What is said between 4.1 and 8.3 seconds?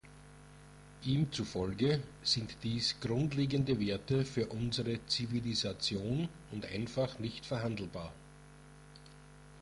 für unsere Zivilisation und einfach nicht verhandelbar.